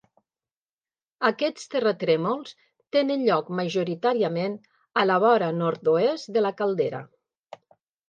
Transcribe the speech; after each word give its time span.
Aquests 1.29 1.67
terratrèmols 1.73 2.57
tenen 2.97 3.27
lloc 3.29 3.53
majoritàriament 3.61 4.59
a 5.03 5.07
la 5.13 5.21
vora 5.29 5.55
nord-oest 5.63 6.37
de 6.39 6.49
la 6.49 6.57
caldera. 6.65 7.09